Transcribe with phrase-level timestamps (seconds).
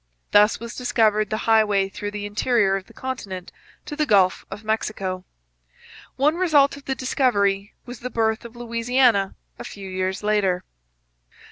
[0.31, 3.51] Thus was discovered the highway through the interior of the continent
[3.85, 5.25] to the Gulf of Mexico.
[6.15, 10.63] One result of the discovery was the birth of Louisiana a few years later.